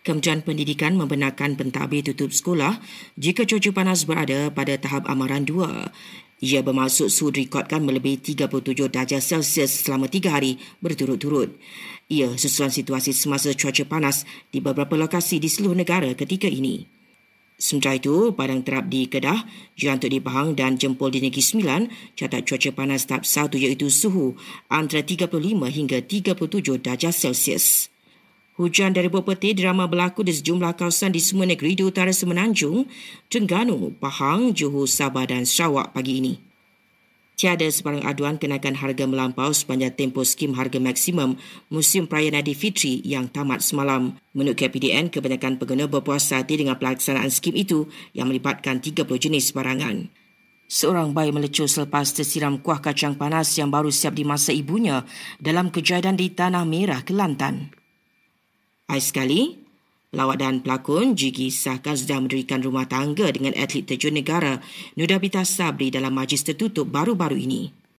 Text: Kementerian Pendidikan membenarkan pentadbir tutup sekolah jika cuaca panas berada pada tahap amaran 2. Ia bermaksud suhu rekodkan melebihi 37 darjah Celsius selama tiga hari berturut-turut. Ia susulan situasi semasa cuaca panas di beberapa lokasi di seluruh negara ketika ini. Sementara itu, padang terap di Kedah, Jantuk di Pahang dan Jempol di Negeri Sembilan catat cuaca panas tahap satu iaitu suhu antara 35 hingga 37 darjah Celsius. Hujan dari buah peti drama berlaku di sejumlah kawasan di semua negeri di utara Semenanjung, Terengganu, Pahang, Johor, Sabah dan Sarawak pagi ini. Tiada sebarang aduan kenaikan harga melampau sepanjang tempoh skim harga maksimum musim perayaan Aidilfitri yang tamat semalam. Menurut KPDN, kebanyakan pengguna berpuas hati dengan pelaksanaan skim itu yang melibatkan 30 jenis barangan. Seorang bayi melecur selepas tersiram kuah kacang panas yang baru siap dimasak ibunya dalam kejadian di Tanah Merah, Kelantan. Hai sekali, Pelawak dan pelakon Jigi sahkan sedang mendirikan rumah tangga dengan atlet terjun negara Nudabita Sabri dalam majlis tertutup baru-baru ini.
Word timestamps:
Kementerian 0.00 0.40
Pendidikan 0.40 0.96
membenarkan 0.96 1.60
pentadbir 1.60 2.00
tutup 2.00 2.32
sekolah 2.32 2.80
jika 3.20 3.44
cuaca 3.44 3.70
panas 3.76 4.08
berada 4.08 4.48
pada 4.48 4.80
tahap 4.80 5.04
amaran 5.04 5.44
2. 5.44 6.40
Ia 6.40 6.64
bermaksud 6.64 7.12
suhu 7.12 7.28
rekodkan 7.36 7.84
melebihi 7.84 8.32
37 8.32 8.88
darjah 8.88 9.20
Celsius 9.20 9.84
selama 9.84 10.08
tiga 10.08 10.32
hari 10.32 10.56
berturut-turut. 10.80 11.52
Ia 12.08 12.32
susulan 12.40 12.72
situasi 12.72 13.12
semasa 13.12 13.52
cuaca 13.52 13.84
panas 13.84 14.24
di 14.48 14.64
beberapa 14.64 14.96
lokasi 14.96 15.36
di 15.36 15.52
seluruh 15.52 15.76
negara 15.76 16.08
ketika 16.16 16.48
ini. 16.48 16.88
Sementara 17.60 18.00
itu, 18.00 18.32
padang 18.32 18.64
terap 18.64 18.88
di 18.88 19.04
Kedah, 19.04 19.44
Jantuk 19.76 20.08
di 20.08 20.16
Pahang 20.16 20.56
dan 20.56 20.80
Jempol 20.80 21.12
di 21.12 21.20
Negeri 21.20 21.44
Sembilan 21.44 22.16
catat 22.16 22.48
cuaca 22.48 22.72
panas 22.72 23.04
tahap 23.04 23.28
satu 23.28 23.60
iaitu 23.60 23.92
suhu 23.92 24.32
antara 24.72 25.04
35 25.04 25.28
hingga 25.68 26.00
37 26.00 26.80
darjah 26.80 27.12
Celsius. 27.12 27.92
Hujan 28.60 28.92
dari 28.92 29.08
buah 29.08 29.24
peti 29.24 29.56
drama 29.56 29.88
berlaku 29.88 30.20
di 30.20 30.36
sejumlah 30.36 30.76
kawasan 30.76 31.16
di 31.16 31.20
semua 31.24 31.48
negeri 31.48 31.72
di 31.72 31.80
utara 31.80 32.12
Semenanjung, 32.12 32.84
Terengganu, 33.32 33.96
Pahang, 33.96 34.52
Johor, 34.52 34.84
Sabah 34.84 35.24
dan 35.24 35.48
Sarawak 35.48 35.96
pagi 35.96 36.20
ini. 36.20 36.36
Tiada 37.40 37.64
sebarang 37.64 38.04
aduan 38.04 38.36
kenaikan 38.36 38.76
harga 38.76 39.08
melampau 39.08 39.48
sepanjang 39.56 39.96
tempoh 39.96 40.28
skim 40.28 40.52
harga 40.60 40.76
maksimum 40.76 41.40
musim 41.72 42.04
perayaan 42.04 42.36
Aidilfitri 42.36 43.00
yang 43.00 43.32
tamat 43.32 43.64
semalam. 43.64 44.20
Menurut 44.36 44.60
KPDN, 44.60 45.08
kebanyakan 45.08 45.56
pengguna 45.56 45.88
berpuas 45.88 46.28
hati 46.28 46.60
dengan 46.60 46.76
pelaksanaan 46.76 47.32
skim 47.32 47.56
itu 47.56 47.88
yang 48.12 48.28
melibatkan 48.28 48.84
30 48.84 49.08
jenis 49.08 49.56
barangan. 49.56 50.12
Seorang 50.68 51.16
bayi 51.16 51.32
melecur 51.32 51.64
selepas 51.64 52.12
tersiram 52.12 52.60
kuah 52.60 52.84
kacang 52.84 53.16
panas 53.16 53.56
yang 53.56 53.72
baru 53.72 53.88
siap 53.88 54.12
dimasak 54.12 54.52
ibunya 54.52 55.08
dalam 55.40 55.72
kejadian 55.72 56.20
di 56.20 56.28
Tanah 56.28 56.68
Merah, 56.68 57.00
Kelantan. 57.08 57.79
Hai 58.90 58.98
sekali, 58.98 59.54
Pelawak 60.10 60.42
dan 60.42 60.66
pelakon 60.66 61.14
Jigi 61.14 61.54
sahkan 61.54 61.94
sedang 61.94 62.26
mendirikan 62.26 62.58
rumah 62.58 62.90
tangga 62.90 63.30
dengan 63.30 63.54
atlet 63.54 63.86
terjun 63.86 64.18
negara 64.18 64.58
Nudabita 64.98 65.46
Sabri 65.46 65.94
dalam 65.94 66.10
majlis 66.10 66.42
tertutup 66.42 66.90
baru-baru 66.90 67.38
ini. 67.38 67.79